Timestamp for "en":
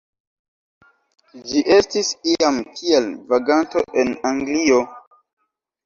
4.05-4.15